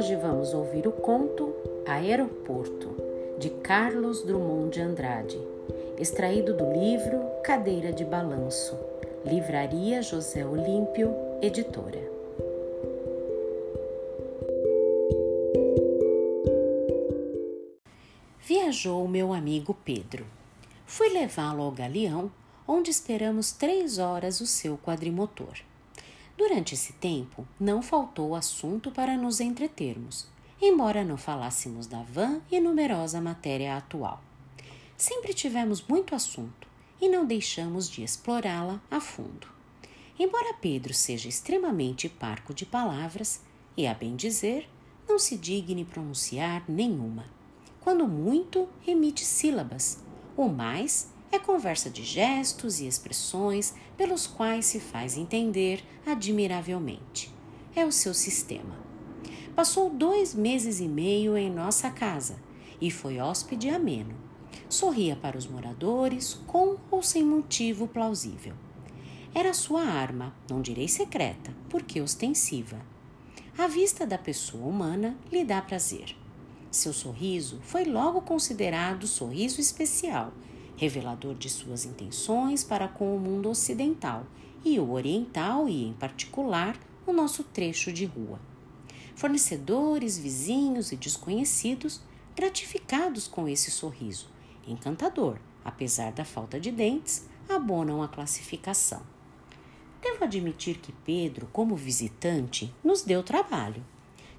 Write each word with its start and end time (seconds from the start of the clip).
Hoje 0.00 0.16
vamos 0.16 0.54
ouvir 0.54 0.88
o 0.88 0.92
conto 0.92 1.54
Aeroporto, 1.86 2.88
de 3.38 3.50
Carlos 3.50 4.22
Drummond 4.22 4.70
de 4.70 4.80
Andrade, 4.80 5.38
extraído 5.98 6.56
do 6.56 6.72
livro 6.72 7.20
Cadeira 7.44 7.92
de 7.92 8.02
Balanço, 8.02 8.78
Livraria 9.26 10.00
José 10.00 10.42
Olímpio, 10.46 11.14
editora. 11.42 12.00
Viajou 18.38 19.06
meu 19.06 19.34
amigo 19.34 19.76
Pedro. 19.84 20.24
Fui 20.86 21.10
levá-lo 21.10 21.62
ao 21.62 21.70
galeão, 21.70 22.32
onde 22.66 22.90
esperamos 22.90 23.52
três 23.52 23.98
horas 23.98 24.40
o 24.40 24.46
seu 24.46 24.78
quadrimotor. 24.78 25.58
Durante 26.40 26.72
esse 26.72 26.94
tempo, 26.94 27.46
não 27.60 27.82
faltou 27.82 28.34
assunto 28.34 28.90
para 28.90 29.14
nos 29.14 29.40
entretermos, 29.40 30.26
embora 30.58 31.04
não 31.04 31.18
falássemos 31.18 31.86
da 31.86 32.02
van 32.02 32.40
e 32.50 32.58
numerosa 32.58 33.20
matéria 33.20 33.76
atual. 33.76 34.22
Sempre 34.96 35.34
tivemos 35.34 35.84
muito 35.86 36.14
assunto 36.14 36.66
e 36.98 37.10
não 37.10 37.26
deixamos 37.26 37.90
de 37.90 38.02
explorá-la 38.02 38.80
a 38.90 38.98
fundo. 39.00 39.48
Embora 40.18 40.54
Pedro 40.54 40.94
seja 40.94 41.28
extremamente 41.28 42.08
parco 42.08 42.54
de 42.54 42.64
palavras, 42.64 43.42
e 43.76 43.86
a 43.86 43.92
bem 43.92 44.16
dizer, 44.16 44.66
não 45.06 45.18
se 45.18 45.36
digne 45.36 45.84
pronunciar 45.84 46.64
nenhuma. 46.66 47.26
Quando 47.82 48.08
muito, 48.08 48.66
emite 48.86 49.26
sílabas, 49.26 50.02
o 50.34 50.48
mais 50.48 51.12
é 51.32 51.38
conversa 51.38 51.88
de 51.88 52.02
gestos 52.02 52.80
e 52.80 52.86
expressões 52.86 53.74
pelos 53.96 54.26
quais 54.26 54.66
se 54.66 54.80
faz 54.80 55.16
entender 55.16 55.84
admiravelmente. 56.04 57.32
É 57.74 57.84
o 57.84 57.92
seu 57.92 58.12
sistema. 58.12 58.76
Passou 59.54 59.90
dois 59.90 60.34
meses 60.34 60.80
e 60.80 60.88
meio 60.88 61.36
em 61.36 61.50
nossa 61.50 61.90
casa 61.90 62.36
e 62.80 62.90
foi 62.90 63.18
hóspede 63.18 63.68
ameno. 63.68 64.14
Sorria 64.68 65.14
para 65.14 65.38
os 65.38 65.46
moradores 65.46 66.34
com 66.46 66.76
ou 66.90 67.02
sem 67.02 67.24
motivo 67.24 67.86
plausível. 67.86 68.54
Era 69.32 69.54
sua 69.54 69.82
arma, 69.82 70.34
não 70.48 70.60
direi 70.60 70.88
secreta, 70.88 71.54
porque 71.68 72.00
ostensiva. 72.00 72.80
A 73.56 73.68
vista 73.68 74.04
da 74.04 74.18
pessoa 74.18 74.66
humana 74.66 75.16
lhe 75.30 75.44
dá 75.44 75.62
prazer. 75.62 76.16
Seu 76.70 76.92
sorriso 76.92 77.60
foi 77.62 77.84
logo 77.84 78.22
considerado 78.22 79.06
sorriso 79.06 79.60
especial 79.60 80.32
revelador 80.80 81.34
de 81.34 81.50
suas 81.50 81.84
intenções 81.84 82.64
para 82.64 82.88
com 82.88 83.14
o 83.14 83.20
mundo 83.20 83.50
ocidental 83.50 84.26
e 84.64 84.80
o 84.80 84.92
oriental 84.92 85.68
e, 85.68 85.84
em 85.84 85.92
particular, 85.92 86.74
o 87.06 87.12
nosso 87.12 87.44
trecho 87.44 87.92
de 87.92 88.06
rua. 88.06 88.40
Fornecedores, 89.14 90.16
vizinhos 90.16 90.90
e 90.90 90.96
desconhecidos 90.96 92.00
gratificados 92.34 93.28
com 93.28 93.46
esse 93.46 93.70
sorriso, 93.70 94.28
encantador, 94.66 95.38
apesar 95.62 96.12
da 96.12 96.24
falta 96.24 96.58
de 96.58 96.70
dentes, 96.70 97.28
abonam 97.46 98.02
a 98.02 98.08
classificação. 98.08 99.02
Devo 100.00 100.24
admitir 100.24 100.78
que 100.78 100.92
Pedro, 101.04 101.46
como 101.52 101.76
visitante, 101.76 102.74
nos 102.82 103.02
deu 103.02 103.22
trabalho. 103.22 103.84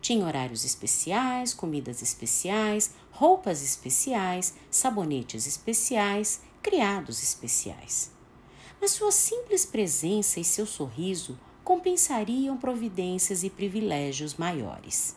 Tinha 0.00 0.24
horários 0.24 0.64
especiais, 0.64 1.52
comidas 1.52 2.02
especiais, 2.02 2.92
roupas 3.10 3.62
especiais, 3.62 4.54
sabonetes 4.70 5.46
especiais, 5.46 6.40
criados 6.62 7.22
especiais. 7.22 8.10
Mas 8.80 8.92
sua 8.92 9.10
simples 9.10 9.66
presença 9.66 10.38
e 10.38 10.44
seu 10.44 10.66
sorriso 10.66 11.38
compensariam 11.64 12.56
providências 12.56 13.42
e 13.42 13.50
privilégios 13.50 14.36
maiores. 14.36 15.16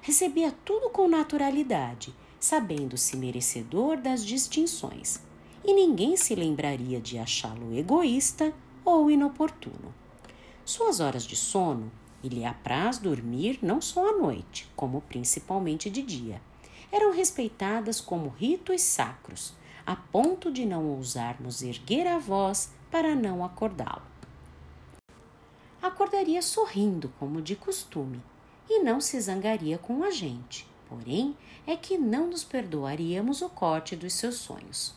Recebia 0.00 0.54
tudo 0.64 0.88
com 0.88 1.08
naturalidade, 1.08 2.14
sabendo-se 2.38 3.16
merecedor 3.16 3.96
das 3.96 4.24
distinções, 4.24 5.20
e 5.64 5.74
ninguém 5.74 6.16
se 6.16 6.34
lembraria 6.34 7.00
de 7.00 7.18
achá-lo 7.18 7.76
egoísta 7.76 8.54
ou 8.84 9.10
inoportuno. 9.10 9.92
Suas 10.64 11.00
horas 11.00 11.24
de 11.24 11.34
sono 11.34 11.90
e 12.26 12.28
lhe 12.28 12.44
apraz 12.44 12.98
dormir 12.98 13.60
não 13.62 13.80
só 13.80 14.10
à 14.10 14.18
noite, 14.18 14.68
como 14.74 15.00
principalmente 15.02 15.88
de 15.88 16.02
dia. 16.02 16.42
Eram 16.90 17.12
respeitadas 17.12 18.00
como 18.00 18.30
ritos 18.30 18.82
sacros, 18.82 19.54
a 19.86 19.94
ponto 19.94 20.50
de 20.50 20.66
não 20.66 20.86
ousarmos 20.86 21.62
erguer 21.62 22.04
a 22.04 22.18
voz 22.18 22.72
para 22.90 23.14
não 23.14 23.44
acordá-lo. 23.44 24.02
Acordaria 25.80 26.42
sorrindo, 26.42 27.12
como 27.20 27.40
de 27.40 27.54
costume, 27.54 28.20
e 28.68 28.80
não 28.80 29.00
se 29.00 29.20
zangaria 29.20 29.78
com 29.78 30.02
a 30.02 30.10
gente, 30.10 30.66
porém 30.88 31.36
é 31.64 31.76
que 31.76 31.96
não 31.96 32.26
nos 32.26 32.42
perdoaríamos 32.42 33.40
o 33.40 33.48
corte 33.48 33.94
dos 33.94 34.14
seus 34.14 34.34
sonhos. 34.34 34.92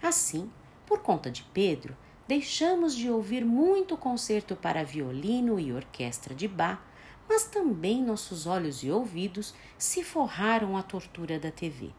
Assim, 0.00 0.48
por 0.86 1.00
conta 1.00 1.32
de 1.32 1.42
Pedro, 1.52 1.96
deixamos 2.30 2.94
de 2.94 3.10
ouvir 3.10 3.44
muito 3.44 3.96
concerto 3.96 4.54
para 4.54 4.84
violino 4.84 5.58
e 5.58 5.72
orquestra 5.72 6.32
de 6.32 6.46
Bach, 6.46 6.80
mas 7.28 7.42
também 7.42 8.04
nossos 8.04 8.46
olhos 8.46 8.84
e 8.84 8.90
ouvidos 8.90 9.52
se 9.76 10.04
forraram 10.04 10.76
à 10.76 10.82
tortura 10.84 11.40
da 11.40 11.50
TV. 11.50 11.90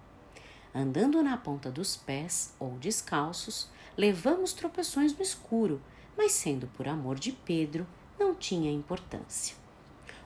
Andando 0.73 1.21
na 1.21 1.35
ponta 1.35 1.69
dos 1.69 1.97
pés 1.97 2.55
ou 2.57 2.77
descalços, 2.77 3.67
levamos 3.97 4.53
tropeções 4.53 5.13
no 5.13 5.21
escuro, 5.21 5.81
mas 6.17 6.31
sendo 6.31 6.65
por 6.77 6.87
amor 6.87 7.19
de 7.19 7.33
Pedro, 7.33 7.85
não 8.17 8.33
tinha 8.33 8.71
importância. 8.71 9.57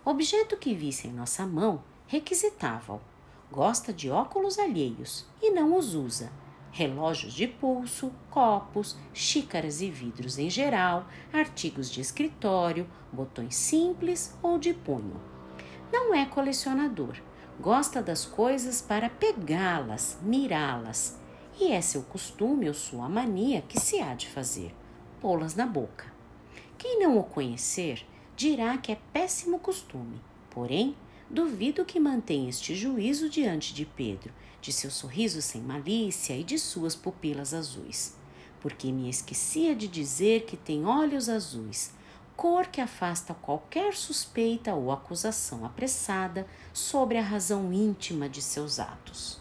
Objeto 0.05 0.55
que 0.55 0.75
visse 0.75 1.07
em 1.07 1.13
nossa 1.13 1.47
mão, 1.47 1.83
requisitava-o. 2.05 3.01
Gosta 3.51 3.91
de 3.91 4.11
óculos 4.11 4.59
alheios 4.59 5.25
e 5.41 5.49
não 5.49 5.75
os 5.75 5.95
usa 5.95 6.31
relógios 6.75 7.33
de 7.33 7.47
pulso, 7.47 8.11
copos, 8.29 8.97
xícaras 9.13 9.79
e 9.79 9.89
vidros 9.89 10.37
em 10.37 10.49
geral, 10.49 11.07
artigos 11.31 11.89
de 11.89 12.01
escritório, 12.01 12.85
botões 13.13 13.55
simples 13.55 14.37
ou 14.43 14.59
de 14.59 14.73
punho. 14.73 15.15
Não 15.89 16.13
é 16.13 16.25
colecionador, 16.25 17.15
gosta 17.61 18.01
das 18.01 18.25
coisas 18.25 18.81
para 18.81 19.09
pegá-las, 19.09 20.19
mirá-las, 20.21 21.17
e 21.57 21.71
é 21.71 21.79
seu 21.79 22.03
costume 22.03 22.67
ou 22.67 22.73
sua 22.73 23.07
mania 23.07 23.61
que 23.61 23.79
se 23.79 24.01
há 24.01 24.13
de 24.13 24.27
fazer, 24.27 24.75
pô-las 25.21 25.55
na 25.55 25.65
boca. 25.65 26.11
Quem 26.77 26.99
não 26.99 27.17
o 27.17 27.23
conhecer 27.23 28.05
dirá 28.35 28.77
que 28.77 28.91
é 28.91 28.97
péssimo 29.13 29.59
costume, 29.59 30.21
porém, 30.49 30.93
duvido 31.29 31.85
que 31.85 31.99
mantenha 31.99 32.49
este 32.49 32.75
juízo 32.75 33.29
diante 33.29 33.73
de 33.73 33.85
Pedro 33.85 34.33
de 34.65 34.73
seu 34.73 34.89
sorriso 34.89 35.43
sem 35.43 35.61
malícia 35.61 36.35
e 36.35 36.43
de 36.43 36.57
suas 36.57 36.95
pupilas 36.95 37.53
azuis, 37.53 38.17
porque 38.59 38.91
me 38.91 39.07
esquecia 39.07 39.75
de 39.75 39.87
dizer 39.87 40.45
que 40.45 40.57
tem 40.57 40.87
olhos 40.87 41.29
azuis, 41.29 41.93
cor 42.35 42.65
que 42.65 42.81
afasta 42.81 43.35
qualquer 43.35 43.93
suspeita 43.93 44.73
ou 44.73 44.91
acusação 44.91 45.63
apressada 45.63 46.47
sobre 46.73 47.19
a 47.19 47.21
razão 47.21 47.71
íntima 47.71 48.27
de 48.27 48.41
seus 48.41 48.79
atos. 48.79 49.39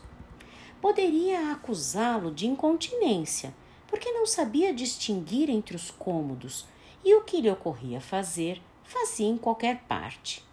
Poderia 0.79 1.53
acusá-lo 1.53 2.31
de 2.31 2.47
incontinência, 2.47 3.55
porque 3.89 4.13
não 4.13 4.27
sabia 4.27 4.75
distinguir 4.75 5.49
entre 5.49 5.75
os 5.75 5.91
cômodos 5.91 6.67
e 7.03 7.15
o 7.15 7.23
que 7.23 7.41
lhe 7.41 7.51
ocorria 7.51 7.99
fazer, 7.99 8.61
fazia 8.83 9.29
em 9.29 9.39
qualquer 9.39 9.85
parte. 9.85 10.45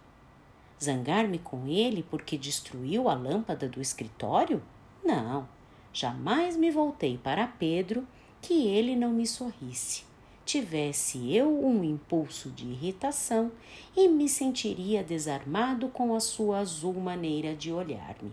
Zangar-me 0.82 1.38
com 1.38 1.68
ele 1.68 2.02
porque 2.02 2.36
destruiu 2.36 3.08
a 3.08 3.14
lâmpada 3.14 3.68
do 3.68 3.80
escritório? 3.80 4.60
Não, 5.04 5.48
jamais 5.92 6.56
me 6.56 6.72
voltei 6.72 7.16
para 7.16 7.46
Pedro 7.46 8.04
que 8.40 8.66
ele 8.66 8.96
não 8.96 9.10
me 9.10 9.24
sorrisse. 9.24 10.02
Tivesse 10.44 11.32
eu 11.32 11.48
um 11.64 11.84
impulso 11.84 12.50
de 12.50 12.66
irritação 12.66 13.52
e 13.96 14.08
me 14.08 14.28
sentiria 14.28 15.04
desarmado 15.04 15.88
com 15.88 16.16
a 16.16 16.20
sua 16.20 16.58
azul 16.58 16.94
maneira 16.94 17.54
de 17.54 17.72
olhar-me. 17.72 18.32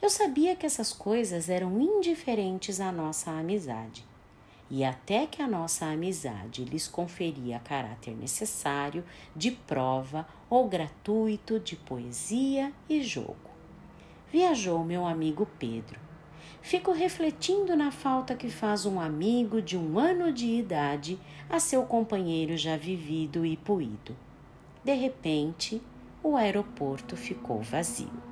Eu 0.00 0.08
sabia 0.08 0.56
que 0.56 0.64
essas 0.64 0.94
coisas 0.94 1.50
eram 1.50 1.78
indiferentes 1.78 2.80
à 2.80 2.90
nossa 2.90 3.30
amizade 3.32 4.08
e 4.70 4.84
até 4.84 5.26
que 5.26 5.42
a 5.42 5.48
nossa 5.48 5.86
amizade 5.86 6.64
lhes 6.64 6.86
conferia 6.86 7.58
caráter 7.58 8.16
necessário 8.16 9.04
de 9.34 9.50
prova 9.50 10.26
ou 10.48 10.68
gratuito 10.68 11.58
de 11.58 11.74
poesia 11.74 12.72
e 12.88 13.02
jogo. 13.02 13.50
Viajou 14.30 14.84
meu 14.84 15.04
amigo 15.04 15.46
Pedro. 15.58 15.98
Fico 16.62 16.92
refletindo 16.92 17.74
na 17.74 17.90
falta 17.90 18.34
que 18.34 18.48
faz 18.48 18.86
um 18.86 19.00
amigo 19.00 19.60
de 19.60 19.76
um 19.76 19.98
ano 19.98 20.32
de 20.32 20.46
idade 20.46 21.18
a 21.48 21.58
seu 21.58 21.82
companheiro 21.84 22.56
já 22.56 22.76
vivido 22.76 23.44
e 23.44 23.56
poído. 23.56 24.16
De 24.84 24.94
repente, 24.94 25.82
o 26.22 26.36
aeroporto 26.36 27.16
ficou 27.16 27.60
vazio. 27.60 28.29